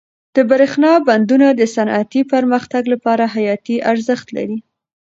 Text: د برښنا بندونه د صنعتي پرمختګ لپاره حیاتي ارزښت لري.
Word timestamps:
د 0.35 0.37
برښنا 0.49 0.91
بندونه 1.07 1.47
د 1.59 1.61
صنعتي 1.75 2.21
پرمختګ 2.33 2.83
لپاره 2.93 3.23
حیاتي 3.35 3.77
ارزښت 3.91 4.27
لري. 4.37 4.57